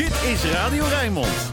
Dit 0.00 0.22
is 0.22 0.44
Radio 0.44 0.84
Rijnmond. 0.84 1.52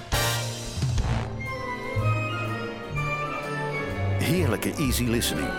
Heerlijke 4.20 4.74
easy 4.74 5.04
listening. 5.04 5.50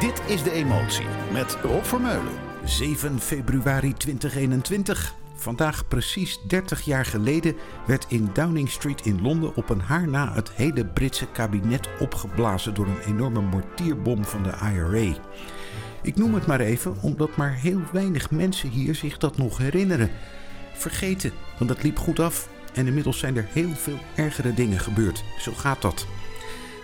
Dit 0.00 0.22
is 0.26 0.42
De 0.42 0.50
Emotie 0.52 1.06
met 1.32 1.56
Rob 1.62 1.84
Vermeulen. 1.84 2.32
7 2.64 3.20
februari 3.20 3.92
2021. 3.92 5.14
Vandaag 5.34 5.88
precies 5.88 6.40
30 6.48 6.82
jaar 6.82 7.04
geleden 7.04 7.56
werd 7.86 8.06
in 8.08 8.30
Downing 8.32 8.70
Street 8.70 9.06
in 9.06 9.22
Londen 9.22 9.56
op 9.56 9.68
een 9.68 9.80
haar 9.80 10.08
na 10.08 10.32
het 10.32 10.50
hele 10.52 10.86
Britse 10.86 11.26
kabinet 11.26 11.88
opgeblazen 11.98 12.74
door 12.74 12.86
een 12.86 13.02
enorme 13.06 13.40
mortierbom 13.40 14.24
van 14.24 14.42
de 14.42 14.52
IRA. 14.74 15.18
Ik 16.02 16.16
noem 16.16 16.34
het 16.34 16.46
maar 16.46 16.60
even 16.60 16.96
omdat 17.00 17.36
maar 17.36 17.54
heel 17.54 17.80
weinig 17.92 18.30
mensen 18.30 18.68
hier 18.68 18.94
zich 18.94 19.18
dat 19.18 19.36
nog 19.36 19.58
herinneren. 19.58 20.10
Vergeten, 20.72 21.32
want 21.58 21.70
het 21.70 21.82
liep 21.82 21.98
goed 21.98 22.20
af 22.20 22.48
en 22.74 22.86
inmiddels 22.86 23.18
zijn 23.18 23.36
er 23.36 23.46
heel 23.52 23.74
veel 23.74 23.98
ergere 24.14 24.54
dingen 24.54 24.80
gebeurd. 24.80 25.24
Zo 25.38 25.52
gaat 25.52 25.82
dat. 25.82 26.06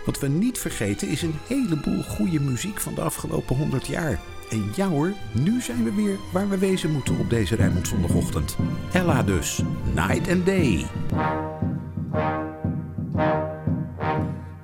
Wat 0.05 0.19
we 0.19 0.27
niet 0.27 0.57
vergeten 0.57 1.07
is 1.07 1.21
een 1.21 1.35
heleboel 1.47 2.03
goede 2.03 2.39
muziek 2.39 2.79
van 2.79 2.93
de 2.93 3.01
afgelopen 3.01 3.55
100 3.55 3.87
jaar. 3.87 4.19
En 4.49 4.71
ja 4.75 4.87
hoor, 4.87 5.13
nu 5.31 5.61
zijn 5.61 5.83
we 5.83 5.93
weer 5.93 6.17
waar 6.31 6.49
we 6.49 6.57
wezen 6.57 6.91
moeten 6.91 7.19
op 7.19 7.29
deze 7.29 7.55
Rijnmond 7.55 7.87
zondagochtend. 7.87 8.57
Ella 8.91 9.23
dus, 9.23 9.61
Night 9.93 10.29
and 10.29 10.45
Day. 10.45 10.85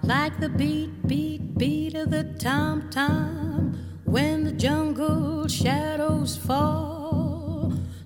Like 0.02 0.32
the 0.40 0.50
beat, 0.50 1.02
beat, 1.02 1.54
beat 1.54 2.06
of 2.06 2.12
the 2.12 2.34
tom-tom 2.38 3.74
When 4.04 4.44
the 4.44 4.52
jungle 4.52 5.48
shadows 5.48 6.36
fall 6.36 6.99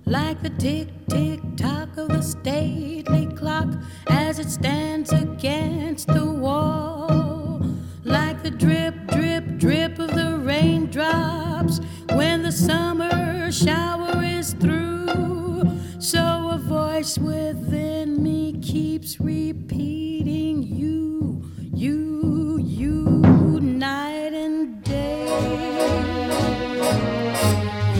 Like 0.06 0.42
the 0.42 0.50
tick, 0.50 0.88
tick, 1.08 1.40
tock 1.56 1.96
of 1.96 2.10
a 2.10 2.22
stately 2.22 3.26
clock 3.26 3.68
As 4.08 4.38
it 4.38 4.50
stands 4.50 5.12
against 5.12 6.08
the 6.08 6.26
wall. 6.26 7.62
Like 8.04 8.42
the 8.42 8.50
drip, 8.50 8.94
drip, 9.08 9.56
drip 9.56 9.98
of 9.98 10.14
the 10.14 10.38
raindrops 10.38 11.80
When 12.12 12.42
the 12.42 12.52
summer 12.52 13.50
shower 13.50 14.22
is 14.22 14.52
through. 14.54 15.70
So 15.98 16.50
a 16.52 16.58
voice 16.58 17.16
within 17.16 18.22
me 18.22 18.60
keeps 18.60 19.18
repeating 19.20 20.62
you, 20.62 21.42
you, 21.72 22.58
you 22.58 23.60
Night 23.60 24.34
and 24.34 24.84
day. 24.84 25.24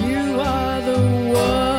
You 0.06 0.40
are 0.40 0.80
the 0.82 0.98
one 1.34 1.73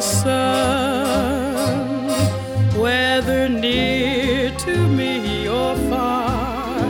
sun 0.00 1.58
Whether 2.78 3.48
near 3.48 4.50
to 4.50 4.76
me 4.88 5.48
or 5.48 5.74
far. 5.90 6.80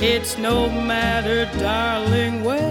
It's 0.00 0.36
no 0.38 0.68
matter, 0.68 1.46
darling, 1.58 2.44
where 2.44 2.67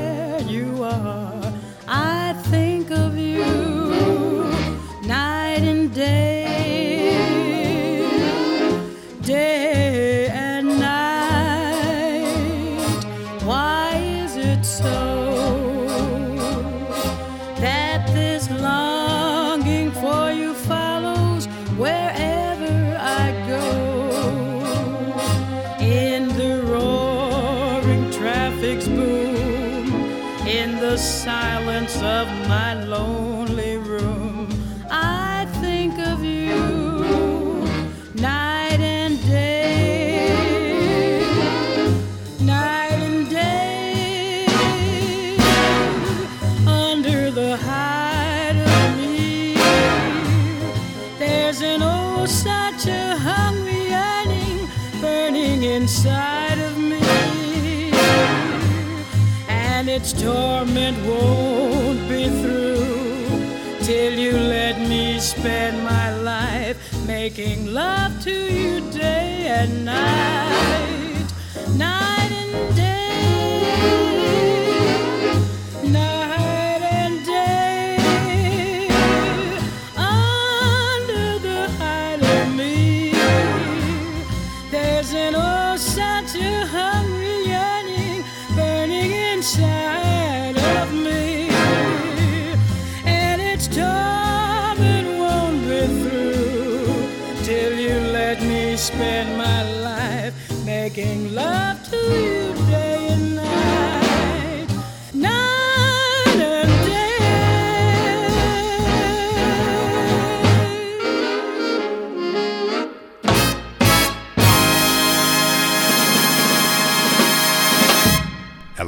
making 67.37 67.71
love 67.71 68.19
to 68.23 68.31
you 68.31 68.81
day 68.89 69.45
and 69.45 69.85
night, 69.85 70.46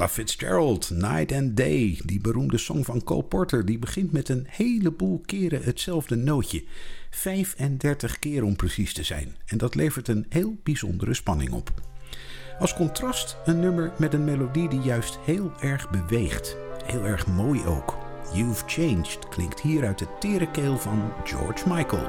Fitzgerald, 0.09 0.89
Night 0.89 1.31
and 1.31 1.57
Day. 1.57 1.99
Die 2.05 2.21
beroemde 2.21 2.57
song 2.57 2.83
van 2.83 3.03
Cole 3.03 3.23
Porter. 3.23 3.65
Die 3.65 3.79
begint 3.79 4.11
met 4.11 4.29
een 4.29 4.45
heleboel 4.47 5.21
keren 5.25 5.63
hetzelfde 5.63 6.15
nootje. 6.15 6.63
35 7.09 8.19
keer 8.19 8.43
om 8.43 8.55
precies 8.55 8.93
te 8.93 9.03
zijn. 9.03 9.35
En 9.45 9.57
dat 9.57 9.75
levert 9.75 10.07
een 10.07 10.25
heel 10.29 10.57
bijzondere 10.63 11.13
spanning 11.13 11.51
op. 11.51 11.73
Als 12.59 12.73
contrast 12.73 13.37
een 13.45 13.59
nummer 13.59 13.91
met 13.97 14.13
een 14.13 14.23
melodie 14.23 14.69
die 14.69 14.81
juist 14.81 15.17
heel 15.25 15.51
erg 15.61 15.89
beweegt. 15.89 16.57
Heel 16.85 17.05
erg 17.05 17.27
mooi 17.27 17.65
ook. 17.65 17.97
You've 18.33 18.63
Changed 18.67 19.29
klinkt 19.29 19.61
hier 19.61 19.85
uit 19.85 19.99
de 19.99 20.07
tere 20.19 20.51
keel 20.51 20.77
van 20.77 21.11
George 21.23 21.69
Michael. 21.69 22.07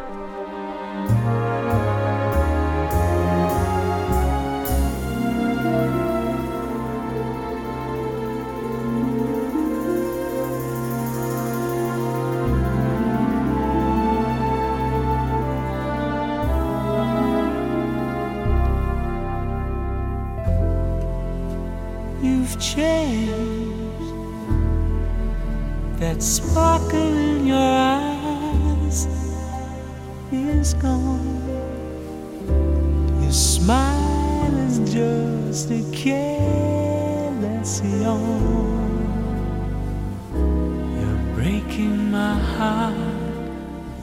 You're 40.98 41.34
breaking 41.34 42.10
my 42.10 42.34
heart, 42.34 42.95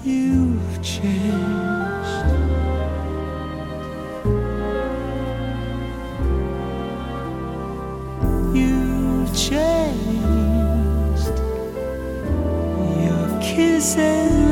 you've 0.04 0.82
changed. 0.84 2.28
You've 8.54 9.36
changed 9.36 11.40
your 13.04 13.42
kisses. 13.42 14.47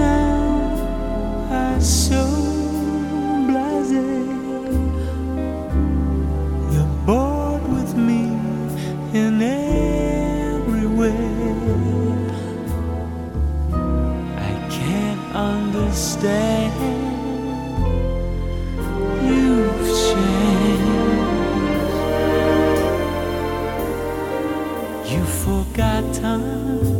forgotten 25.45 26.94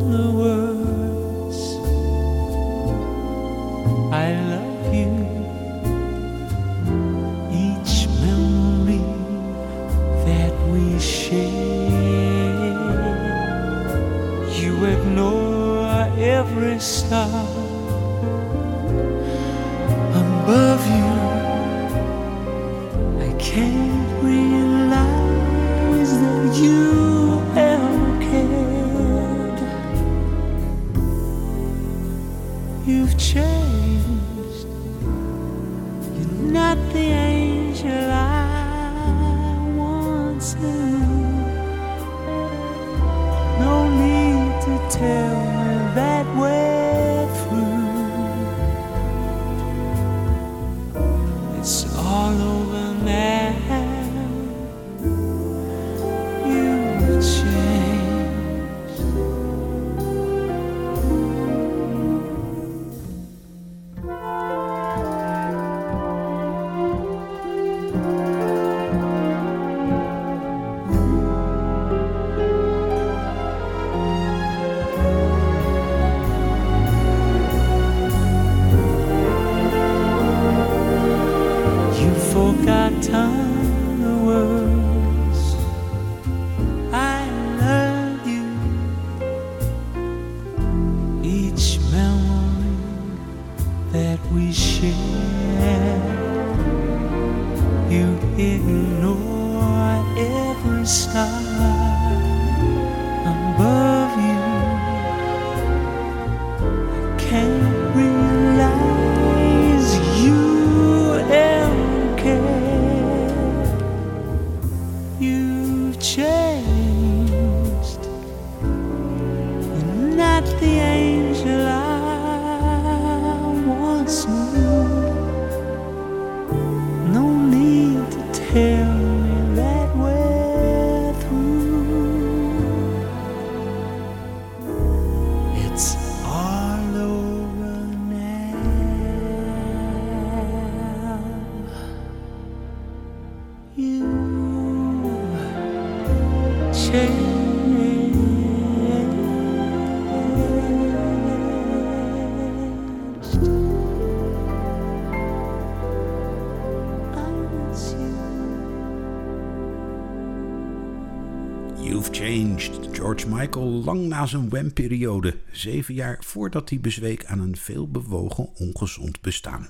Lang 163.53 164.07
na 164.07 164.25
zijn 164.25 164.50
Wham-periode, 164.50 165.38
zeven 165.51 165.94
jaar 165.94 166.18
voordat 166.19 166.69
hij 166.69 166.80
bezweek 166.80 167.25
aan 167.25 167.39
een 167.39 167.57
veelbewogen 167.57 168.50
ongezond 168.56 169.21
bestaan. 169.21 169.68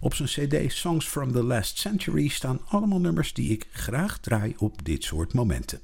Op 0.00 0.14
zijn 0.14 0.28
cd 0.28 0.72
Songs 0.72 1.06
from 1.06 1.32
the 1.32 1.42
Last 1.42 1.78
Century 1.78 2.28
staan 2.28 2.60
allemaal 2.68 3.00
nummers 3.00 3.32
die 3.32 3.50
ik 3.50 3.66
graag 3.72 4.18
draai 4.18 4.54
op 4.58 4.84
dit 4.84 5.04
soort 5.04 5.32
momenten. 5.32 5.80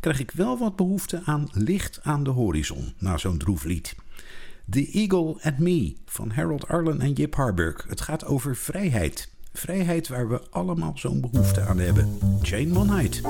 Krijg 0.00 0.20
ik 0.20 0.30
wel 0.30 0.58
wat 0.58 0.76
behoefte 0.76 1.22
aan 1.24 1.48
licht 1.52 2.00
aan 2.02 2.24
de 2.24 2.30
horizon 2.30 2.94
na 2.98 3.18
zo'n 3.18 3.38
droef 3.38 3.64
lied. 3.64 3.94
The 4.70 4.90
Eagle 4.92 5.36
and 5.42 5.58
Me 5.58 5.96
van 6.06 6.30
Harold 6.30 6.68
Arlen 6.68 7.00
en 7.00 7.12
Jip 7.12 7.34
Harburg. 7.34 7.84
Het 7.88 8.00
gaat 8.00 8.24
over 8.24 8.56
vrijheid. 8.56 9.30
Vrijheid 9.52 10.08
waar 10.08 10.28
we 10.28 10.40
allemaal 10.50 10.92
zo'n 10.94 11.20
behoefte 11.20 11.60
aan 11.60 11.78
hebben. 11.78 12.18
Jane 12.42 12.72
Monheit. 12.72 13.20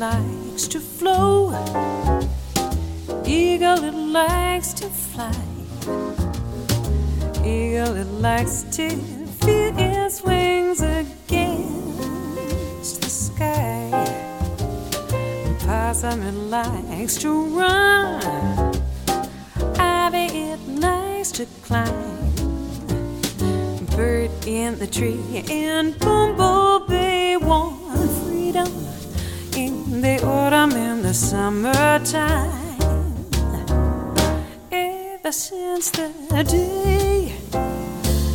Likes 0.00 0.66
to 0.66 0.80
flow, 0.80 1.50
eagle 3.26 3.84
it 3.84 3.92
likes 3.92 4.72
to 4.72 4.88
fly, 4.88 5.30
eagle 7.44 7.96
it 7.96 8.06
likes 8.06 8.62
to 8.62 8.88
feel 9.42 9.74
its 9.78 10.22
wings 10.22 10.80
against 10.80 11.42
the 13.02 13.10
sky. 13.10 13.90
Possum 15.66 16.22
it 16.22 16.38
likes 16.48 17.16
to 17.16 17.44
run, 17.58 18.74
ivy 19.78 20.28
it 20.48 20.60
likes 20.80 21.30
to 21.32 21.44
climb, 21.62 22.32
bird 23.94 24.30
in 24.46 24.78
the 24.78 24.86
tree 24.86 25.44
and 25.50 25.98
bumblebee 25.98 27.36
want 27.36 28.10
freedom 28.24 28.79
the 29.90 30.22
autumn 30.24 30.72
and 30.72 31.04
the 31.04 31.12
summertime. 31.12 32.78
Ever 34.70 35.32
since 35.32 35.90
the 35.90 36.12
day 36.44 37.32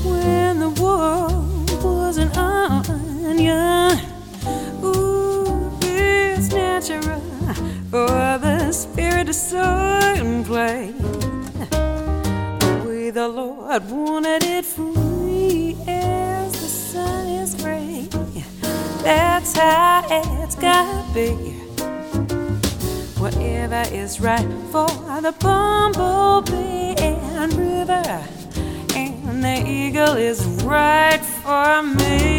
when 0.04 0.60
the 0.60 0.70
world 0.82 1.72
was 1.82 2.18
an 2.18 2.30
onion, 2.38 3.98
ooh, 4.84 5.72
it's 5.82 6.52
natural 6.52 7.22
for 7.90 8.38
the 8.38 8.72
spirit 8.74 9.28
to 9.28 9.34
soar 9.34 9.62
and 9.64 10.46
play. 10.46 10.92
The 12.60 12.84
way 12.86 13.10
the 13.12 13.30
Lord 13.30 13.90
wanted 13.90 14.44
it 14.44 14.66
free 14.66 15.05
That's 19.06 19.56
how 19.56 20.02
it's 20.42 20.56
gotta 20.56 21.06
be. 21.14 21.30
whatever 23.20 23.84
is 23.94 24.20
right 24.20 24.48
for 24.72 24.88
the 25.22 25.32
bumblebee 25.40 26.96
and 26.98 27.54
river, 27.54 28.04
and 28.96 29.44
the 29.44 29.64
eagle 29.68 30.16
is 30.18 30.44
right 30.64 31.22
for 31.44 31.84
me. 31.84 32.35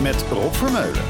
Met 0.00 0.24
Rob 0.30 0.54
Vermeulen. 0.54 1.09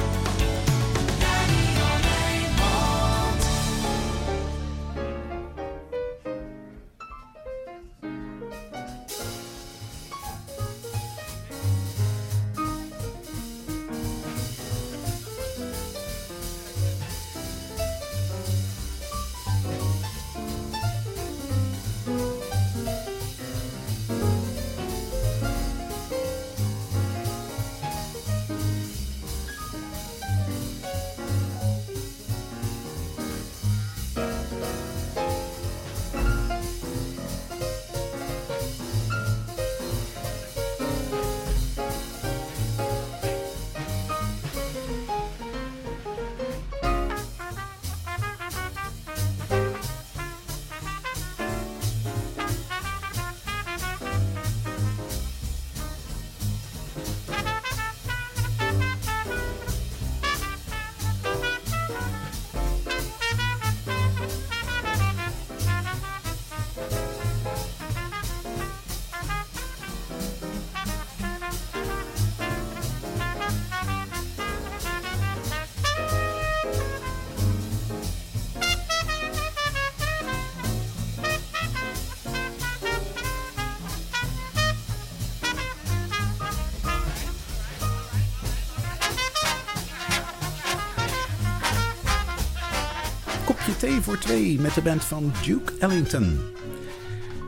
Kopje 93.91 94.03
thee 94.03 94.15
voor 94.15 94.19
twee 94.19 94.61
met 94.61 94.75
de 94.75 94.83
band 94.83 95.05
van 95.05 95.33
Duke 95.45 95.73
Ellington. 95.79 96.41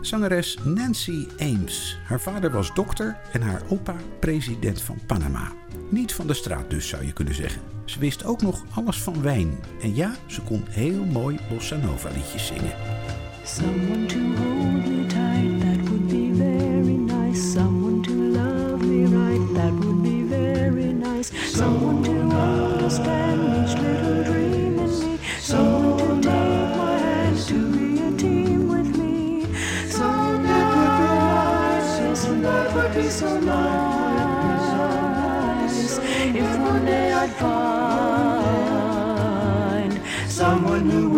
Zangeres 0.00 0.58
Nancy 0.64 1.26
Ames. 1.38 1.98
Haar 2.04 2.20
vader 2.20 2.50
was 2.50 2.74
dokter 2.74 3.16
en 3.32 3.42
haar 3.42 3.62
opa 3.68 3.94
president 4.20 4.82
van 4.82 4.98
Panama. 5.06 5.52
Niet 5.90 6.14
van 6.14 6.26
de 6.26 6.34
straat 6.34 6.70
dus, 6.70 6.88
zou 6.88 7.06
je 7.06 7.12
kunnen 7.12 7.34
zeggen. 7.34 7.62
Ze 7.84 7.98
wist 7.98 8.24
ook 8.24 8.42
nog 8.42 8.64
alles 8.74 9.02
van 9.02 9.22
wijn. 9.22 9.58
En 9.82 9.94
ja, 9.94 10.14
ze 10.26 10.40
kon 10.40 10.64
heel 10.68 11.04
mooi 11.04 11.38
bossa 11.50 11.76
nova 11.76 12.08
liedjes 12.08 12.46
zingen. 12.46 12.74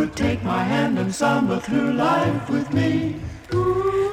Would 0.05 0.15
take 0.15 0.43
my 0.43 0.63
hand 0.63 0.99
and 0.99 1.15
samba 1.15 1.59
through 1.59 1.95
life 1.95 2.51
with 2.51 2.71
me. 2.75 3.17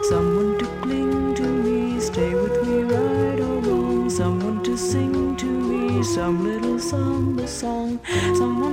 Someone 0.03 0.57
to 0.57 0.65
cling 0.81 1.35
to 1.35 1.43
me, 1.43 1.99
stay 1.99 2.33
with 2.33 2.65
me 2.65 2.83
right 2.83 3.39
or 3.41 3.59
wrong. 3.65 4.09
Someone 4.09 4.63
to 4.63 4.77
sing 4.77 5.35
to 5.35 5.45
me 5.45 6.01
some 6.01 6.45
little 6.45 6.79
samba 6.79 7.45
song. 7.45 7.99
Someone 8.35 8.70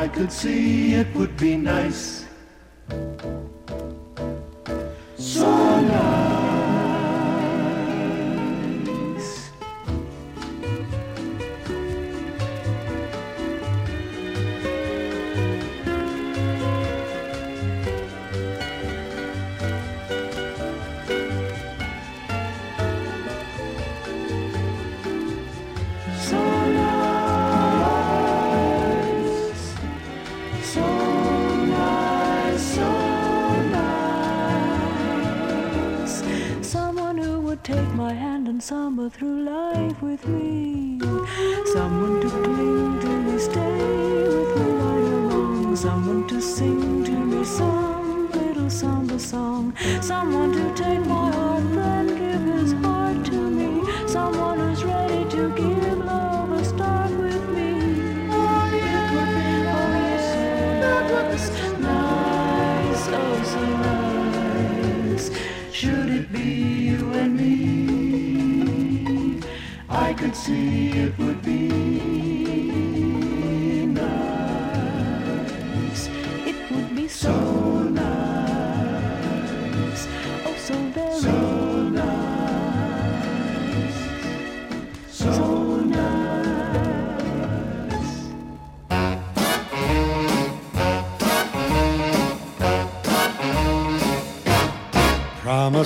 I 0.00 0.08
could 0.08 0.32
see 0.32 0.94
it 0.94 1.14
would 1.14 1.36
be 1.36 1.58
nice. 1.58 2.19
With 40.02 40.26
me. 40.26 40.39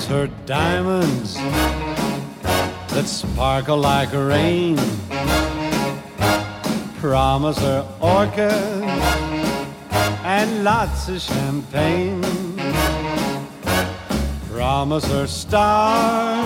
Her 0.07 0.27
diamonds 0.45 1.33
that 2.93 3.05
sparkle 3.05 3.77
like 3.77 4.13
rain. 4.13 4.77
Promise 6.99 7.57
her 7.59 7.87
orchids 7.99 8.85
and 10.23 10.63
lots 10.63 11.09
of 11.09 11.19
champagne. 11.19 12.21
Promise 14.51 15.05
her 15.05 15.27
stars 15.27 16.45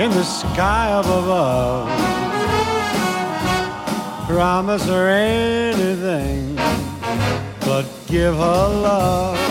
in 0.00 0.10
the 0.10 0.24
sky 0.24 0.90
up 0.90 1.04
above. 1.04 1.88
Promise 4.26 4.86
her 4.86 5.08
anything 5.08 6.56
but 7.60 7.84
give 8.06 8.34
her 8.34 8.68
love. 8.68 9.41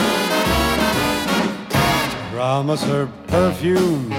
Promise 2.32 2.84
her 2.84 3.10
perfume 3.28 4.10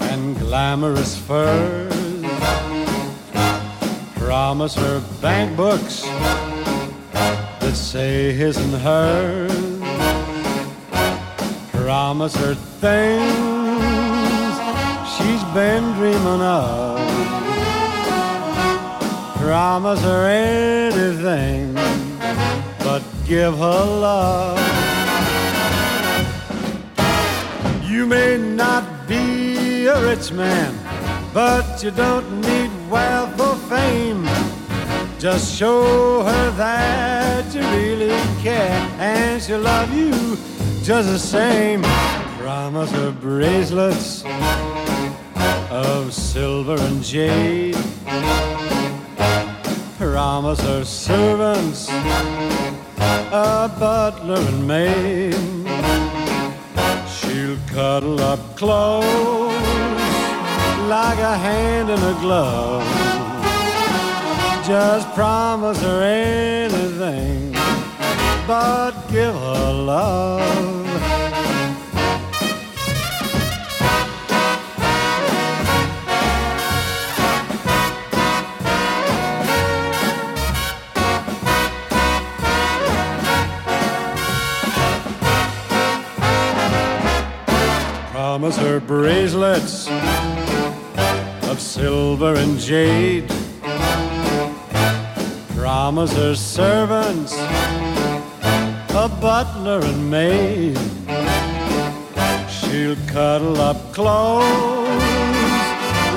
and 0.00 0.34
glamorous 0.38 1.14
furs. 1.14 1.92
Promise 4.14 4.74
her 4.74 5.02
bank 5.20 5.58
books 5.58 6.00
that 7.60 7.74
say 7.74 8.32
his 8.32 8.56
and 8.56 8.72
hers. 8.80 9.52
Promise 11.70 12.34
her 12.36 12.54
things 12.54 13.24
she's 15.14 15.44
been 15.52 15.84
dreaming 15.98 16.40
of. 16.40 16.98
Promise 19.36 20.00
her 20.00 20.26
anything 20.28 21.74
but 22.78 23.02
give 23.26 23.58
her 23.58 23.84
love. 23.84 25.03
You 27.94 28.06
may 28.06 28.36
not 28.36 29.06
be 29.06 29.86
a 29.86 30.02
rich 30.02 30.32
man, 30.32 30.74
but 31.32 31.80
you 31.80 31.92
don't 31.92 32.40
need 32.40 32.68
wealth 32.90 33.40
or 33.40 33.54
fame. 33.70 34.24
Just 35.20 35.56
show 35.56 36.24
her 36.24 36.50
that 36.56 37.54
you 37.54 37.60
really 37.60 38.18
care, 38.42 38.80
and 38.98 39.40
she'll 39.40 39.60
love 39.60 39.94
you 39.94 40.10
just 40.82 41.08
the 41.08 41.20
same. 41.20 41.82
Promise 42.42 42.90
her 42.90 43.12
bracelets 43.12 44.24
of 45.70 46.12
silver 46.12 46.76
and 46.76 47.00
jade. 47.00 47.76
Promise 49.98 50.60
her 50.62 50.84
servants, 50.84 51.88
a 53.30 53.70
butler 53.78 54.40
and 54.40 54.66
maid. 54.66 55.53
Cuddle 57.68 58.20
up 58.20 58.40
close 58.56 59.04
like 60.88 61.18
a 61.18 61.36
hand 61.36 61.90
in 61.90 61.98
a 61.98 62.14
glove. 62.20 62.84
Just 64.66 65.08
promise 65.14 65.80
her 65.82 66.02
anything, 66.02 67.52
but 68.46 68.92
give 69.10 69.34
her 69.34 69.72
love. 69.72 70.83
Promise 88.34 88.56
her 88.56 88.80
bracelets 88.80 89.86
of 91.48 91.60
silver 91.60 92.34
and 92.34 92.58
jade. 92.58 93.32
Promise 95.54 96.12
her 96.16 96.34
servants 96.34 97.32
a 98.92 99.08
butler 99.20 99.78
and 99.84 100.10
maid. 100.10 100.76
She'll 102.50 102.96
cuddle 103.06 103.60
up 103.60 103.76
close 103.92 104.42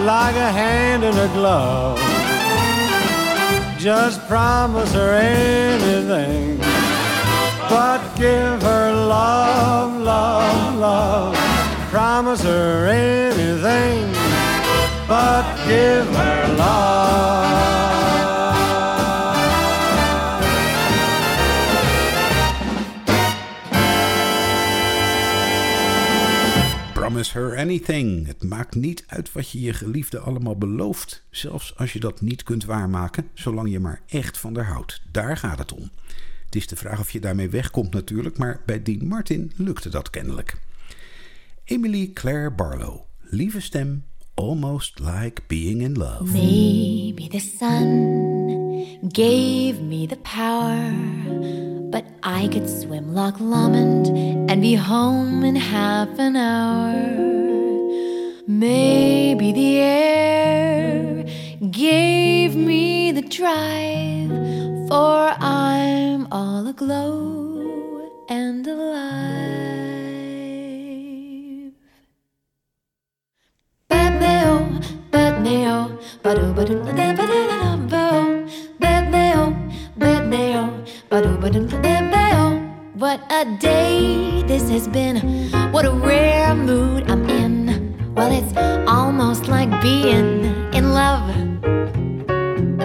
like 0.03 0.35
a 0.37 0.51
hand 0.51 1.03
in 1.03 1.15
a 1.15 1.27
glove. 1.35 1.99
Just 3.77 4.27
promise 4.27 4.91
her 4.93 5.13
anything, 5.13 6.57
but 7.69 8.01
give 8.15 8.59
her 8.63 8.91
love, 8.91 10.01
love, 10.01 10.75
love. 10.79 11.56
Promise 11.89 12.43
her 12.43 12.87
anything, 12.89 14.11
but 15.07 15.45
give 15.67 16.05
her 16.15 16.55
love. 16.57 17.37
Promise 26.93 27.33
her 27.33 27.57
anything. 27.57 28.27
Het 28.27 28.43
maakt 28.43 28.75
niet 28.75 29.03
uit 29.07 29.31
wat 29.31 29.51
je 29.51 29.61
je 29.61 29.73
geliefde 29.73 30.19
allemaal 30.19 30.57
belooft. 30.57 31.23
Zelfs 31.29 31.77
als 31.77 31.93
je 31.93 31.99
dat 31.99 32.21
niet 32.21 32.43
kunt 32.43 32.65
waarmaken, 32.65 33.29
zolang 33.33 33.71
je 33.71 33.79
maar 33.79 34.01
echt 34.07 34.37
van 34.37 34.55
haar 34.55 34.65
houdt. 34.65 35.01
Daar 35.11 35.37
gaat 35.37 35.59
het 35.59 35.73
om. 35.73 35.89
Het 36.45 36.55
is 36.55 36.67
de 36.67 36.75
vraag 36.75 36.99
of 36.99 37.11
je 37.11 37.19
daarmee 37.19 37.49
wegkomt 37.49 37.93
natuurlijk, 37.93 38.37
maar 38.37 38.61
bij 38.65 38.83
Dean 38.83 39.07
Martin 39.07 39.51
lukte 39.55 39.89
dat 39.89 40.09
kennelijk. 40.09 40.57
Emily 41.69 42.07
Claire 42.07 42.49
Barlow. 42.49 43.07
Lieve 43.33 43.61
stem, 43.61 44.05
almost 44.37 45.01
like 45.01 45.49
being 45.49 45.81
in 45.81 45.95
love. 45.95 46.31
Maybe 46.31 47.27
the 47.27 47.39
sun 47.39 49.01
gave 49.09 49.81
me 49.81 50.07
the 50.07 50.15
power, 50.23 50.79
but 51.91 52.05
I 52.23 52.47
could 52.47 52.69
swim 52.69 53.13
Loch 53.13 53.41
Lomond 53.41 54.07
and 54.49 54.61
be 54.61 54.75
home 54.75 55.43
in 55.43 55.57
half 55.57 56.07
an 56.17 56.37
hour. 56.37 56.95
Maybe 58.47 59.51
the 59.51 59.79
air 59.79 61.25
gave 61.69 62.55
me 62.55 63.11
the 63.11 63.23
drive, 63.23 64.29
for 64.87 65.35
I'm 65.37 66.31
all 66.31 66.65
aglow 66.65 68.09
and 68.29 68.65
alive. 68.65 69.86
What 82.99 83.21
a 83.31 83.45
day 83.59 84.43
this 84.47 84.69
has 84.69 84.87
been. 84.87 85.17
What 85.71 85.85
a 85.85 85.91
rare 85.91 86.55
mood 86.55 87.09
I'm 87.09 87.29
in. 87.29 88.13
Well, 88.15 88.31
it's 88.31 88.57
almost 88.87 89.47
like 89.47 89.69
being 89.81 90.45
in 90.73 90.93
love. 90.93 91.27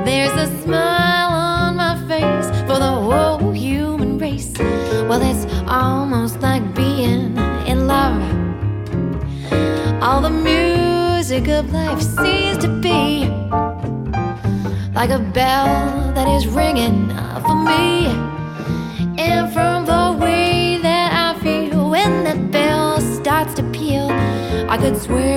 There's 0.05 0.33
a 0.33 0.47
smile 0.63 1.33
on 1.33 1.77
my 1.77 1.97
face 2.07 2.49
for 2.67 2.79
the 2.79 2.93
whole 3.07 3.53
human 3.53 4.19
race. 4.19 4.53
Well, 5.09 5.23
it's 5.23 5.47
almost 5.67 6.41
like 6.41 6.75
being 6.75 7.37
in 7.67 7.87
love. 7.87 8.21
All 10.03 10.21
the 10.21 10.31
music 10.31 10.92
of 11.33 11.73
life 11.73 12.03
seems 12.03 12.59
to 12.59 12.69
be 12.69 13.25
like 14.93 15.09
a 15.09 15.19
bell 15.19 16.13
that 16.13 16.29
is 16.29 16.47
ringing 16.47 17.09
for 17.41 17.55
me. 17.55 18.05
And 19.19 19.51
from 19.51 19.87
the 19.87 20.19
way 20.21 20.77
that 20.83 21.11
I 21.11 21.41
feel 21.41 21.89
when 21.89 22.25
that 22.25 22.51
bell 22.51 23.01
starts 23.01 23.55
to 23.55 23.63
peal, 23.71 24.09
I 24.69 24.77
could 24.77 25.01
swear 25.01 25.32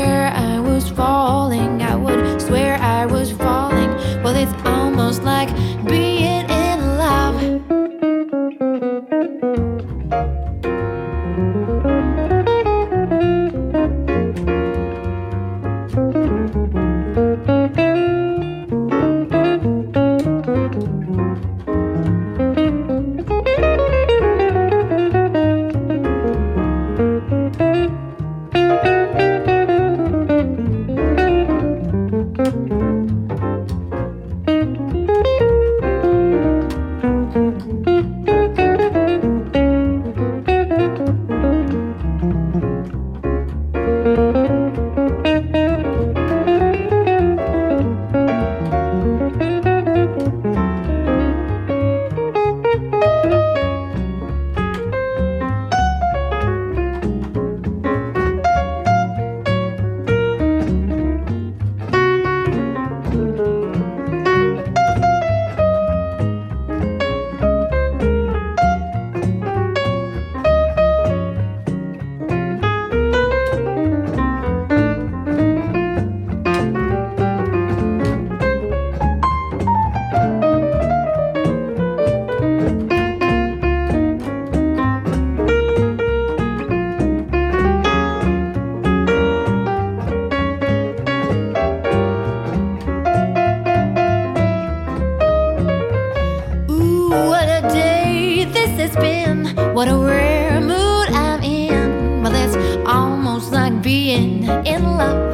has 98.85 98.95
been. 98.97 99.45
What 99.73 99.87
a 99.87 99.95
rare 99.95 100.61
mood 100.61 101.09
I'm 101.09 101.41
in. 101.41 102.21
Well, 102.21 102.35
it's 102.35 102.55
almost 102.87 103.51
like 103.51 103.81
being 103.81 104.43
in 104.43 104.83
love. 104.83 105.33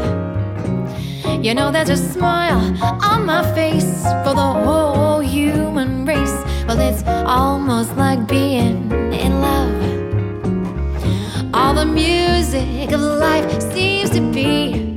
You 1.44 1.54
know, 1.54 1.72
there's 1.72 1.90
a 1.90 1.98
smile 1.98 2.62
on 3.04 3.26
my 3.26 3.44
face 3.54 4.04
for 4.24 4.34
the 4.42 4.50
whole 4.64 5.20
human 5.20 6.06
race. 6.06 6.38
Well, 6.68 6.80
it's 6.80 7.04
almost 7.06 7.98
like 7.98 8.26
being 8.28 8.90
in 9.12 9.42
love. 9.42 9.74
All 11.54 11.74
the 11.74 11.86
music 11.86 12.92
of 12.92 13.02
life 13.02 13.50
seems 13.74 14.12
to 14.12 14.22
be 14.32 14.91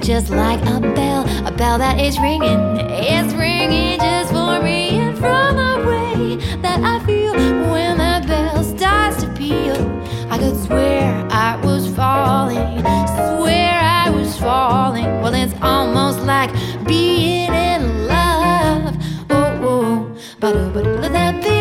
just 0.00 0.30
like 0.30 0.60
a 0.60 0.80
bell, 0.80 1.24
a 1.46 1.50
bell 1.50 1.78
that 1.78 1.98
is 1.98 2.18
ringing. 2.20 2.58
It's 2.78 3.34
ringing 3.34 3.98
just 3.98 4.32
for 4.32 4.60
me, 4.62 4.90
and 4.90 5.18
from 5.18 5.56
the 5.56 5.86
way 5.88 6.36
that 6.62 6.80
I 6.82 7.04
feel 7.04 7.32
when 7.32 7.98
that 7.98 8.26
bell 8.26 8.62
starts 8.62 9.22
to 9.22 9.28
peal, 9.34 9.76
I 10.30 10.38
could 10.38 10.56
swear 10.64 11.26
I 11.30 11.56
was 11.64 11.88
falling, 11.94 12.80
swear 12.80 13.80
I 13.80 14.10
was 14.10 14.38
falling. 14.38 15.20
Well, 15.20 15.34
it's 15.34 15.54
almost 15.62 16.20
like 16.20 16.52
being 16.86 17.52
in 17.52 18.06
love. 18.06 18.94
Oh, 19.30 19.60
oh, 19.62 20.16
but 20.38 20.72
but 20.72 21.12
that 21.12 21.42
be 21.42 21.58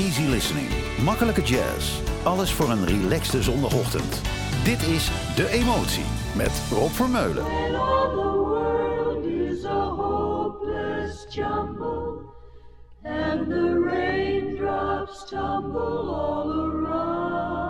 Easy 0.00 0.26
listening. 0.26 0.79
Makkelijke 1.04 1.42
jazz. 1.42 2.00
Alles 2.22 2.52
voor 2.52 2.70
een 2.70 2.86
relaxte 2.86 3.42
zondagochtend. 3.42 4.20
Dit 4.64 4.82
is 4.82 5.10
De 5.36 5.48
Emotie 5.50 6.04
met 6.36 6.62
Rob 6.70 6.90
Vermeulen. 6.90 7.44
And 13.02 13.48
the 13.48 13.80
raindrops 13.80 15.24
tumble 15.24 16.10
all 16.10 16.50
around. 16.50 17.69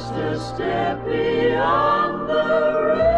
Just 0.00 0.14
a 0.14 0.40
step 0.40 1.04
beyond 1.04 2.30
the 2.30 2.94
rain. 2.96 3.09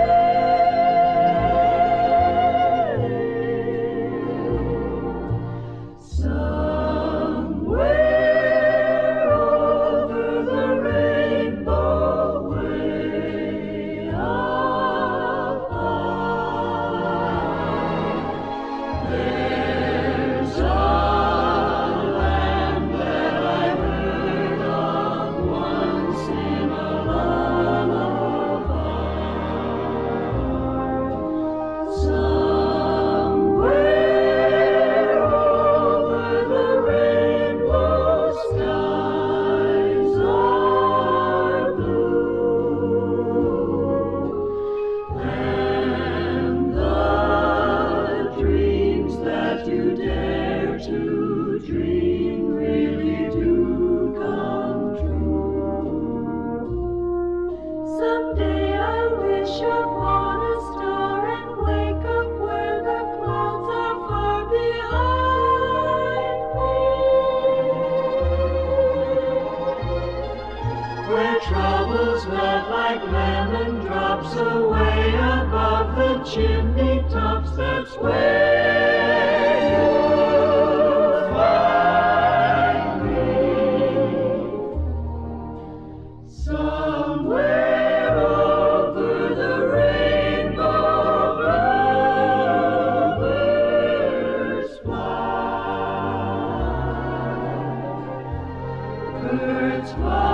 Fly. 99.94 100.31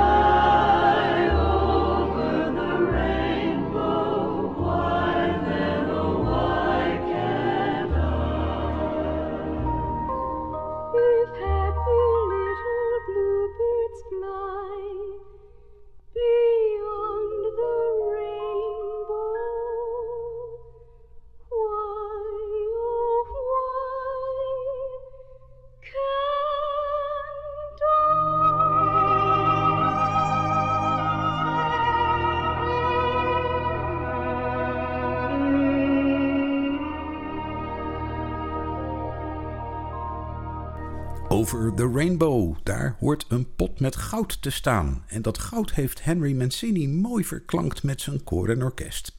Rainbow, 41.98 42.56
daar 42.62 42.96
hoort 42.98 43.24
een 43.28 43.54
pot 43.56 43.80
met 43.80 43.96
goud 43.96 44.42
te 44.42 44.50
staan. 44.50 45.04
En 45.06 45.22
dat 45.22 45.38
goud 45.38 45.74
heeft 45.74 46.04
Henry 46.04 46.32
Mancini 46.32 46.88
mooi 46.88 47.24
verklankt 47.24 47.82
met 47.82 48.00
zijn 48.00 48.24
koor 48.24 48.48
en 48.48 48.62
orkest. 48.62 49.14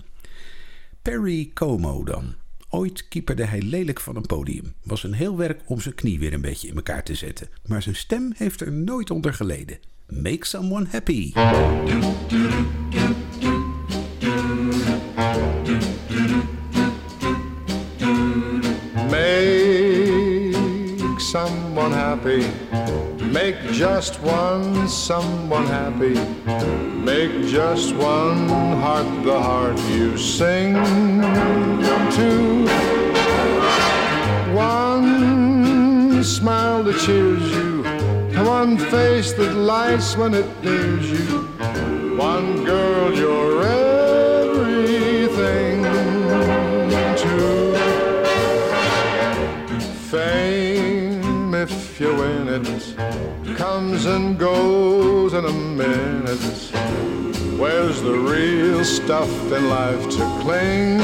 Perry 1.02 1.52
Como 1.54 2.04
dan. 2.04 2.34
Ooit 2.70 3.08
kieperde 3.08 3.46
hij 3.46 3.62
lelijk 3.62 4.00
van 4.00 4.16
een 4.16 4.26
podium. 4.26 4.74
Was 4.84 5.04
een 5.04 5.14
heel 5.14 5.38
werk 5.38 5.62
om 5.66 5.80
zijn 5.80 5.96
knie 5.96 6.20
weer 6.20 6.34
een 6.34 6.42
beetje 6.42 6.68
in 6.68 6.76
elkaar 6.76 7.04
te 7.04 7.16
zetten. 7.16 7.50
Maar 7.66 7.82
zijn 7.82 7.96
stem 7.96 8.34
heeft 8.36 8.62
er 8.62 8.72
nooit 8.72 9.12
onder 9.12 9.34
geleden. 9.34 9.80
Make 10.08 10.46
someone 10.46 10.88
happy. 10.90 11.32
Make 19.10 21.18
someone 21.18 21.96
happy. 21.96 22.69
Make 23.50 23.72
just 23.72 24.22
one 24.22 24.88
someone 24.88 25.66
happy. 25.66 26.14
Make 27.04 27.48
just 27.48 27.96
one 27.96 28.48
heart 28.48 29.24
the 29.24 29.42
heart 29.42 29.80
you 29.90 30.16
sing 30.20 30.76
to. 32.18 32.68
One 34.54 36.24
smile 36.24 36.84
that 36.84 37.00
cheers 37.00 37.42
you. 37.58 37.82
One 38.46 38.78
face 38.78 39.34
that 39.34 39.56
lights 39.56 40.16
when 40.16 40.36
it 40.36 40.46
nears 40.64 41.10
you. 41.10 41.48
One 42.18 42.64
girl 42.66 43.12
you're 43.16 43.64
everything 43.64 43.89
comes 54.00 54.16
and 54.16 54.40
goes 54.40 55.34
in 55.34 55.44
a 55.44 55.52
minute. 55.52 56.40
Where's 57.60 58.02
the 58.02 58.14
real 58.14 58.86
stuff 58.86 59.30
in 59.52 59.70
life 59.70 60.10
to 60.12 60.40
cling 60.42 61.00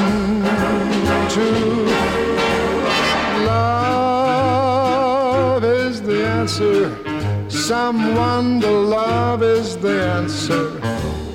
to? 1.35 1.45
Love 4.37 4.83
is 5.63 6.01
the 6.01 6.25
answer. 6.25 6.97
Someone 7.49 8.61
to 8.61 8.71
love 8.71 9.43
is 9.43 9.77
the 9.77 10.01
answer. 10.01 10.79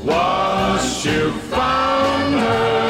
Once 0.02 1.04
you 1.04 1.30
found 1.50 2.34
her, 2.34 2.89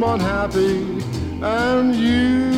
someone 0.00 0.20
happy, 0.20 1.02
and 1.42 1.92
you 1.92 2.57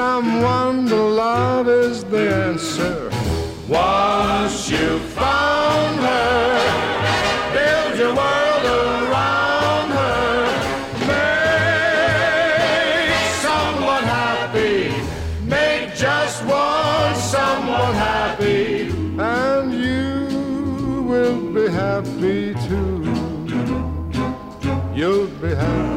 someone 0.00 0.86
to 0.86 0.96
love 0.96 1.68
is 1.68 2.04
the 2.04 2.24
answer. 2.46 3.10
Once 3.68 4.70
you 4.70 4.98
found 5.20 5.94
her, 6.08 6.44
build 7.56 7.92
your 8.00 8.14
world 8.20 8.64
around 8.80 9.88
her. 10.00 10.32
Make 11.10 12.00
someone 13.48 14.06
happy. 14.22 14.78
Make 15.56 15.94
just 16.06 16.38
one 16.46 17.14
someone 17.36 17.94
happy. 18.10 18.88
And 19.18 19.68
you 19.86 21.04
will 21.10 21.40
be 21.56 21.66
happy 21.84 22.54
too. 22.66 22.94
You'll 24.98 25.32
be 25.44 25.54
happy. 25.54 25.89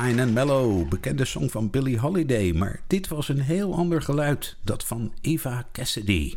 Fine 0.00 0.22
and 0.22 0.32
Mellow, 0.32 0.88
bekende 0.88 1.24
song 1.24 1.50
van 1.50 1.70
Billie 1.70 1.98
Holiday, 1.98 2.52
maar 2.52 2.80
dit 2.86 3.08
was 3.08 3.28
een 3.28 3.40
heel 3.40 3.74
ander 3.74 4.02
geluid, 4.02 4.56
dat 4.62 4.84
van 4.84 5.12
Eva 5.20 5.68
Cassidy. 5.72 6.34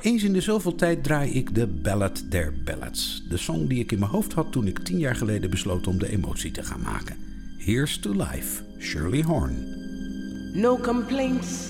Eens 0.00 0.22
in 0.22 0.32
de 0.32 0.40
zoveel 0.40 0.74
tijd 0.74 1.04
draai 1.04 1.30
ik 1.30 1.54
de 1.54 1.66
Ballad 1.66 2.24
der 2.28 2.54
Ballads, 2.64 3.22
de 3.28 3.36
song 3.36 3.66
die 3.66 3.78
ik 3.78 3.92
in 3.92 3.98
mijn 3.98 4.10
hoofd 4.10 4.32
had 4.32 4.52
toen 4.52 4.66
ik 4.66 4.78
tien 4.78 4.98
jaar 4.98 5.16
geleden 5.16 5.50
besloot 5.50 5.86
om 5.86 5.98
de 5.98 6.10
emotie 6.10 6.50
te 6.50 6.62
gaan 6.62 6.80
maken. 6.80 7.16
Here's 7.58 7.98
to 7.98 8.12
Life, 8.12 8.62
Shirley 8.78 9.22
Horn. 9.22 9.74
No 10.52 10.78
complaints 10.78 11.68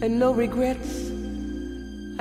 and 0.00 0.10
no 0.10 0.32
regrets, 0.32 0.88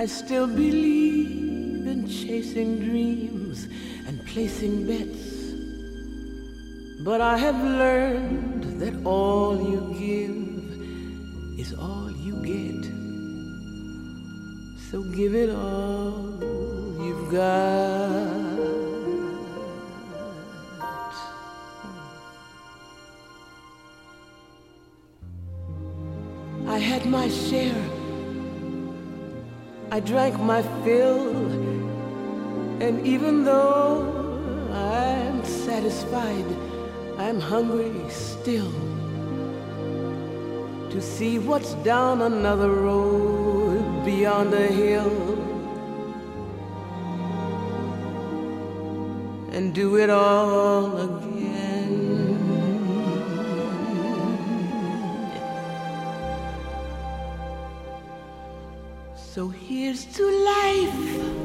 I 0.01 0.07
still 0.07 0.47
believe 0.47 1.89
in 1.89 2.05
chasing 2.07 2.79
dreams 2.79 3.67
and 4.07 4.23
placing 4.23 4.85
bets. 4.85 5.34
But 7.05 7.21
I 7.21 7.37
have 7.37 7.63
learned 7.63 8.81
that 8.81 9.05
all 9.05 9.61
you 9.61 9.81
give 9.93 11.59
is 11.59 11.71
all 11.75 12.09
you 12.09 12.33
get. 12.41 12.83
So 14.89 15.03
give 15.13 15.35
it 15.35 15.51
all 15.51 16.39
you've 17.05 17.29
got. 17.31 18.55
I 26.65 26.79
had 26.79 27.05
my 27.05 27.29
share. 27.29 27.85
I 29.91 29.99
drank 29.99 30.39
my 30.39 30.63
fill. 30.83 31.35
And 32.81 33.05
even 33.05 33.43
though 33.43 34.01
I'm 34.73 35.45
satisfied, 35.45 36.64
I'm 37.17 37.39
hungry 37.39 37.93
still 38.09 38.71
to 40.89 41.01
see 41.01 41.39
what's 41.39 41.73
down 41.75 42.21
another 42.21 42.71
road 42.71 44.03
beyond 44.03 44.53
a 44.53 44.67
hill 44.67 45.35
and 49.53 49.73
do 49.73 49.95
it 49.95 50.09
all 50.09 50.97
again. 50.97 51.45
So 59.15 59.47
here's 59.47 60.03
to 60.17 60.23
life. 60.23 61.44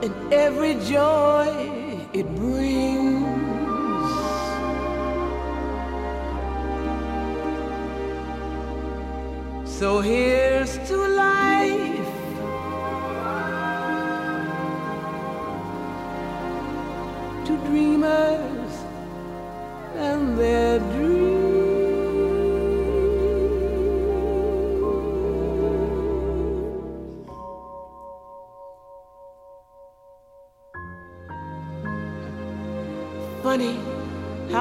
And 0.00 0.32
every 0.32 0.74
joy 0.74 1.48
it 2.12 2.26
brings. 2.36 3.18
So 9.66 10.00
here's 10.00 10.78
to 10.88 10.96
life. 10.96 11.47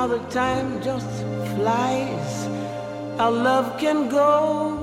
The 0.07 0.19
time 0.29 0.81
just 0.81 1.09
flies. 1.55 2.47
Our 3.19 3.31
love 3.31 3.77
can 3.79 4.09
go 4.09 4.77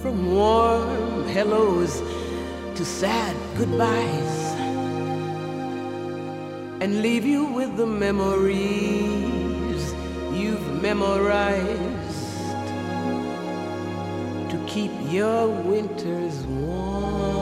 from 0.00 0.34
warm 0.34 1.24
hellos 1.28 2.02
to 2.74 2.84
sad 2.84 3.36
goodbyes 3.56 4.34
and 6.82 7.02
leave 7.02 7.24
you 7.24 7.44
with 7.44 7.76
the 7.76 7.86
memories 7.86 9.82
you've 10.32 10.82
memorized 10.82 12.40
to 14.50 14.64
keep 14.66 14.90
your 15.08 15.48
winters 15.48 16.36
warm. 16.46 17.33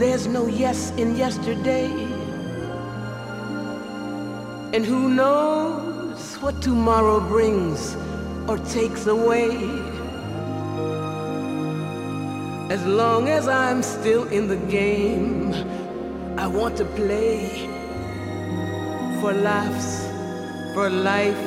There's 0.00 0.26
no 0.26 0.46
yes 0.46 0.92
in 0.96 1.14
yesterday. 1.14 1.84
And 4.72 4.82
who 4.82 5.10
knows 5.10 6.36
what 6.36 6.62
tomorrow 6.62 7.20
brings 7.20 7.96
or 8.48 8.56
takes 8.72 9.06
away. 9.06 9.50
As 12.70 12.82
long 12.86 13.28
as 13.28 13.46
I'm 13.46 13.82
still 13.82 14.24
in 14.28 14.48
the 14.48 14.56
game, 14.72 15.52
I 16.38 16.46
want 16.46 16.78
to 16.78 16.86
play 16.86 17.68
for 19.20 19.34
laughs, 19.34 20.06
for 20.72 20.88
life, 20.88 21.44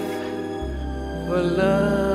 for 1.28 1.42
love. 1.42 2.13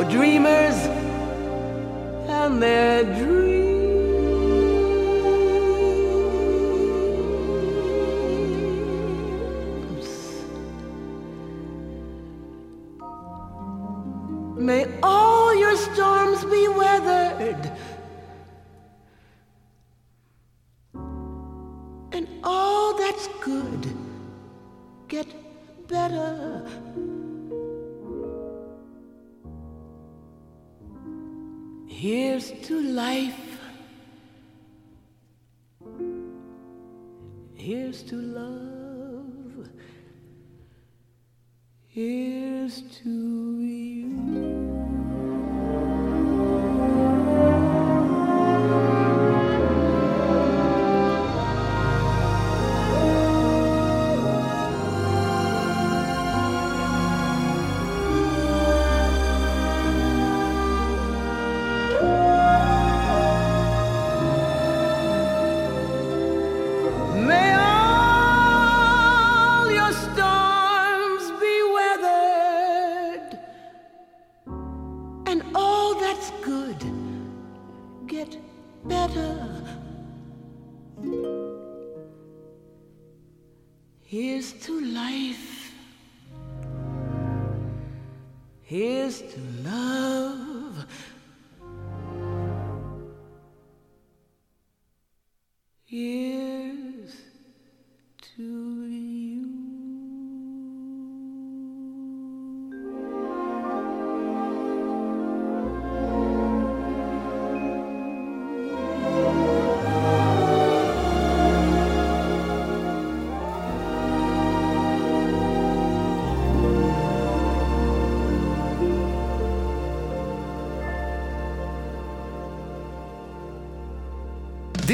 For 0.00 0.08
dreamers 0.08 0.76
and 2.26 2.62
their 2.62 3.04
dreams. 3.04 3.59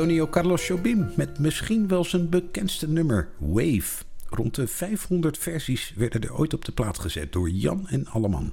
Antonio 0.00 0.28
Carlos 0.28 0.66
Jobim 0.66 1.12
met 1.16 1.38
misschien 1.38 1.88
wel 1.88 2.04
zijn 2.04 2.28
bekendste 2.28 2.88
nummer, 2.88 3.28
Wave. 3.38 4.04
Rond 4.28 4.54
de 4.54 4.66
500 4.66 5.38
versies 5.38 5.92
werden 5.96 6.22
er 6.22 6.34
ooit 6.34 6.54
op 6.54 6.64
de 6.64 6.72
plaat 6.72 6.98
gezet 6.98 7.32
door 7.32 7.50
Jan 7.50 7.88
en 7.88 8.06
Alleman. 8.06 8.52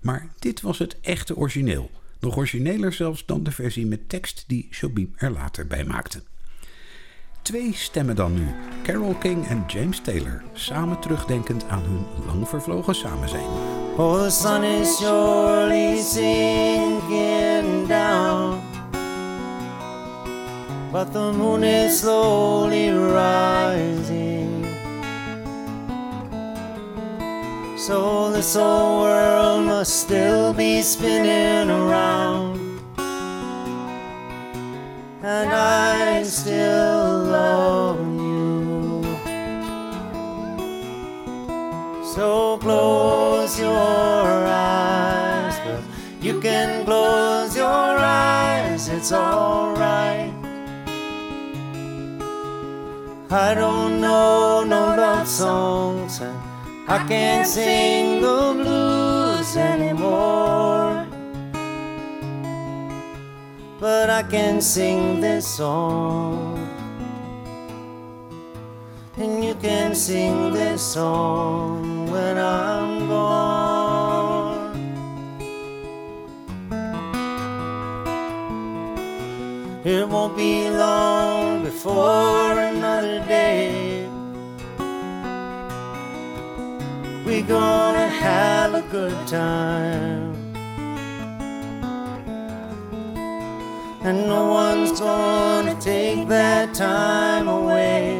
Maar 0.00 0.28
dit 0.38 0.60
was 0.60 0.78
het 0.78 1.00
echte 1.00 1.36
origineel. 1.36 1.90
Nog 2.20 2.36
origineler 2.36 2.92
zelfs 2.92 3.26
dan 3.26 3.42
de 3.42 3.50
versie 3.50 3.86
met 3.86 4.08
tekst 4.08 4.44
die 4.46 4.68
Jobim 4.70 5.12
er 5.16 5.30
later 5.30 5.66
bij 5.66 5.84
maakte. 5.84 6.22
Twee 7.42 7.74
stemmen 7.74 8.16
dan 8.16 8.34
nu. 8.34 8.46
Carole 8.82 9.18
King 9.18 9.46
en 9.46 9.64
James 9.66 10.00
Taylor. 10.00 10.42
Samen 10.52 11.00
terugdenkend 11.00 11.64
aan 11.68 11.82
hun 11.82 12.26
lang 12.26 12.48
vervlogen 12.48 12.94
samenzijn. 12.94 13.50
Oh, 13.96 14.22
the 14.22 14.30
sun 14.30 14.62
is 14.62 14.98
down. 17.88 18.73
But 20.94 21.12
the 21.12 21.32
moon 21.32 21.64
is 21.64 22.02
slowly 22.02 22.88
rising. 22.88 24.62
So 27.76 28.30
this 28.30 28.54
whole 28.54 29.00
world 29.00 29.66
must 29.66 30.02
still 30.02 30.54
be 30.54 30.82
spinning 30.82 31.68
around. 31.68 32.78
And 35.24 35.50
I 35.50 36.22
still 36.22 37.24
love 37.24 37.98
you. 37.98 39.02
So 42.14 42.56
close 42.58 43.58
your 43.58 44.46
eyes, 44.46 45.58
but 45.66 45.82
you 46.22 46.40
can 46.40 46.84
close 46.84 47.56
your 47.56 47.66
eyes, 47.98 48.86
it's 48.86 49.10
alright. 49.10 49.63
I 53.34 53.52
don't 53.52 54.00
know 54.00 54.62
no 54.62 54.94
love 54.94 55.26
songs, 55.26 56.20
I 56.86 57.04
can't 57.08 57.44
sing 57.44 58.22
the 58.22 58.52
blues 58.54 59.56
anymore. 59.56 61.04
But 63.80 64.08
I 64.08 64.22
can 64.22 64.60
sing 64.60 65.20
this 65.20 65.48
song. 65.48 66.60
And 69.16 69.44
you 69.44 69.56
can 69.56 69.96
sing 69.96 70.52
this 70.52 70.80
song 70.80 72.08
when 72.12 72.38
I'm 72.38 73.08
gone. 73.08 73.53
It 79.84 80.08
won't 80.08 80.34
be 80.34 80.70
long 80.70 81.62
before 81.62 82.58
another 82.58 83.18
day. 83.26 84.08
We're 87.26 87.42
gonna 87.46 88.08
have 88.08 88.72
a 88.72 88.80
good 88.90 89.28
time. 89.28 90.32
And 94.02 94.26
no 94.26 94.46
one's 94.48 94.98
gonna 94.98 95.78
take 95.78 96.28
that 96.28 96.72
time 96.72 97.46
away. 97.48 98.16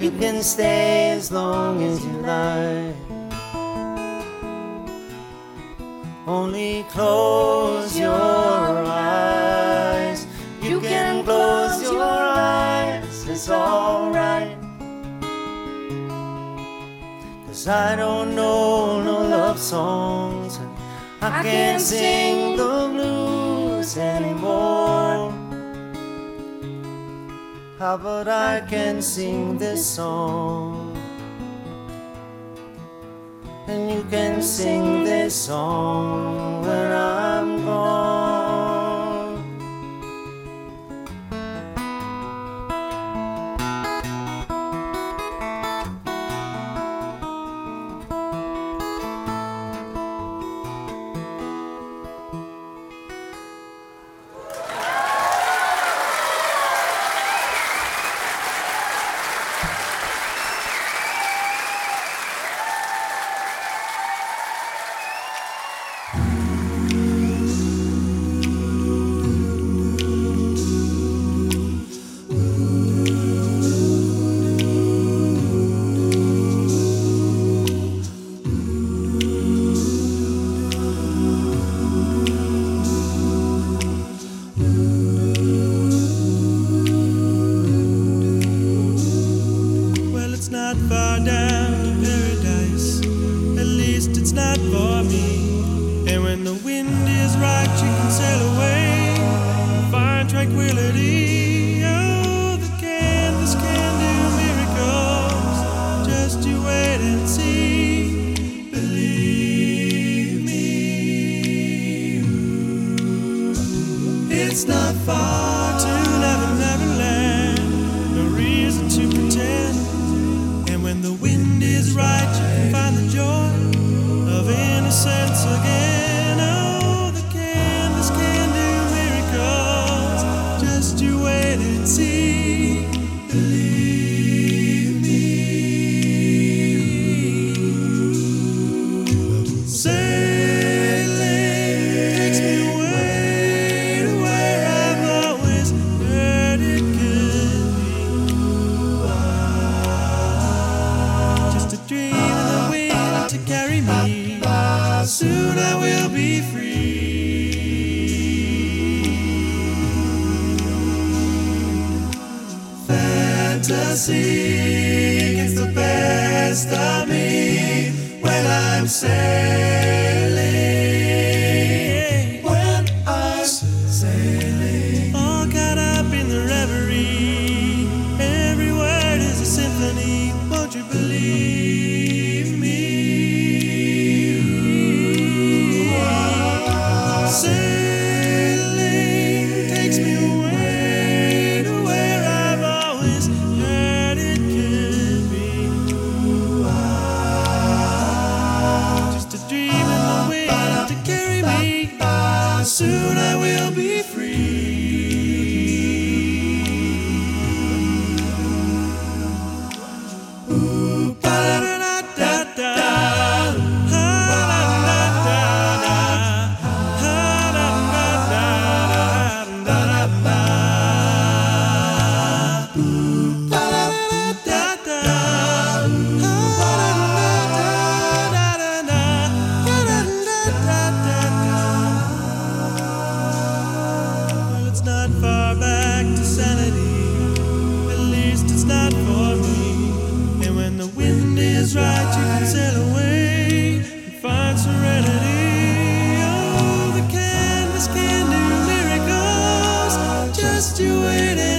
You 0.00 0.10
can 0.10 0.42
stay 0.42 1.12
as 1.12 1.30
long 1.30 1.84
as 1.84 2.04
you 2.04 2.12
like. 2.26 2.97
Only 6.28 6.84
close 6.90 7.98
your 7.98 8.12
eyes. 8.12 10.26
You 10.60 10.78
can 10.78 11.24
close 11.24 11.80
your 11.80 12.02
eyes, 12.02 13.26
it's 13.26 13.48
alright. 13.48 14.58
Cause 17.46 17.66
I 17.66 17.96
don't 17.96 18.36
know 18.36 19.02
no 19.02 19.22
love 19.22 19.58
songs. 19.58 20.60
I 21.22 21.42
can't 21.42 21.80
sing 21.80 22.58
the 22.58 22.90
blues 22.92 23.96
anymore. 23.96 25.32
How 27.78 27.94
about 27.94 28.28
I 28.28 28.60
can 28.68 29.00
sing 29.00 29.56
this 29.56 29.86
song? 29.86 30.97
And 33.68 33.90
you 33.90 34.02
can 34.04 34.40
sing 34.40 35.04
this 35.04 35.34
song 35.34 36.62
when 36.62 36.90
I'm 36.90 37.37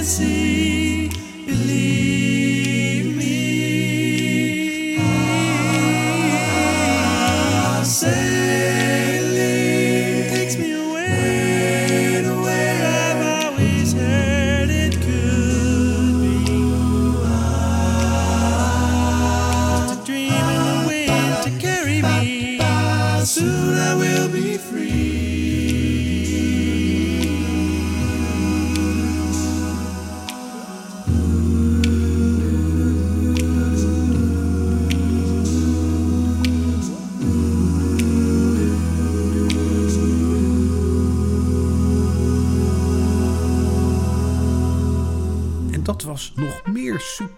see. 0.09 0.48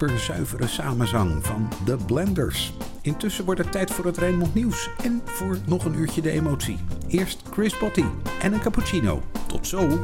Superzuivere 0.02 0.68
samenzang 0.68 1.46
van 1.46 1.70
The 1.86 1.98
Blenders. 2.06 2.74
Intussen 3.02 3.46
wordt 3.46 3.62
het 3.62 3.72
tijd 3.72 3.92
voor 3.92 4.06
het 4.06 4.18
Rijnmond 4.18 4.54
Nieuws 4.54 4.90
en 5.04 5.22
voor 5.26 5.58
nog 5.66 5.86
een 5.86 5.96
uurtje 5.96 6.22
de 6.22 6.32
emotie. 6.32 6.78
Eerst 7.08 7.42
Chris 7.52 7.78
Botti 7.78 8.06
en 8.42 8.54
een 8.54 8.62
cappuccino. 8.62 9.22
Tot 9.48 9.68
zo! 9.68 10.00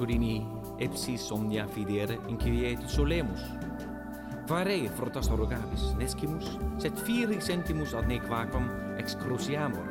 Sorini 0.00 0.46
epsi 0.80 1.18
somnia 1.18 1.66
fidere 1.68 2.14
inquietus 2.32 2.94
solemus. 2.96 3.42
Varei 4.48 4.88
frotas 4.96 5.28
rogabis 5.28 5.90
nescimus 5.98 6.54
sed 6.80 6.96
firi 7.04 7.36
sentimus 7.44 7.92
ad 7.92 8.08
nequacum 8.08 8.64
excruciamur. 8.96 9.84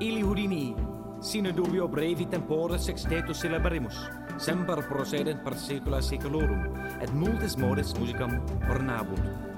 Ili 0.00 0.22
Hurini 0.24 0.74
sine 1.20 1.52
dubio 1.52 1.88
brevi 1.88 2.24
tempore 2.24 2.78
sextetus 2.78 3.44
celebrimus 3.44 4.08
semper 4.38 4.80
procedent 4.88 5.44
per 5.44 5.60
saecula 5.60 6.00
saeculorum 6.00 6.64
et 7.02 7.12
multis 7.12 7.58
modis 7.60 7.92
musicam 8.00 8.40
ornabunt 8.70 9.52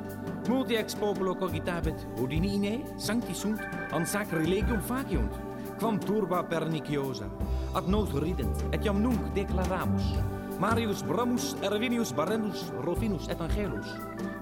Multi 0.48 0.76
ex 0.78 0.94
populo 0.94 1.34
cogitabit, 1.34 2.06
Udinine, 2.22 2.84
sancti 2.96 3.34
sunt, 3.34 3.58
an 3.90 4.06
sacrilegium 4.06 4.80
faciunt, 4.80 5.34
quam 5.78 5.98
turba 5.98 6.42
perniciosa, 6.42 7.28
ad 7.74 7.88
nos 7.88 8.12
rident, 8.12 8.64
et 8.72 8.82
jam 8.82 9.02
nunc 9.02 9.32
declaramus, 9.34 10.14
Marius 10.60 11.02
Bramus, 11.04 11.54
Erwinius 11.62 12.14
Barendus, 12.16 12.72
Rofinus 12.84 13.28
Evangelus, 13.28 13.86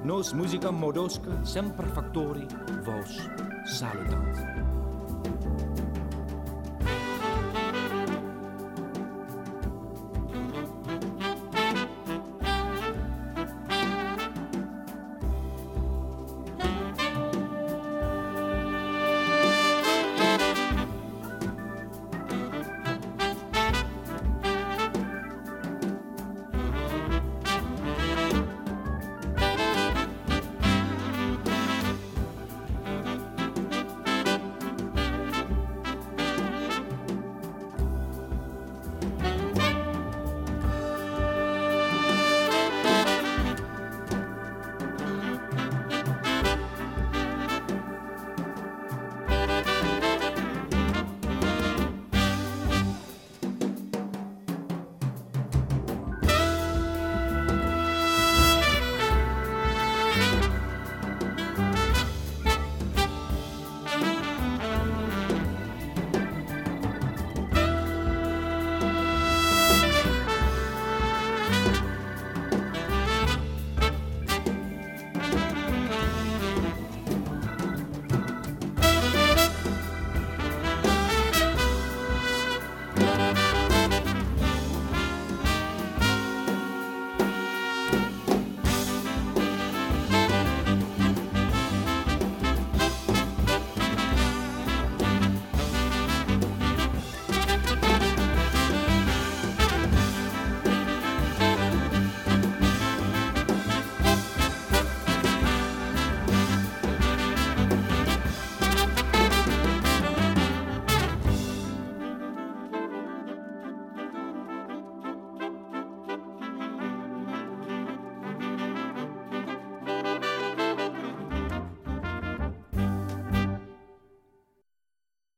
nos 0.05 0.35
musicam 0.35 0.78
modosque 0.78 1.30
semper 1.43 1.87
factori 1.91 2.47
vos 2.85 3.18
salutant. 3.66 4.74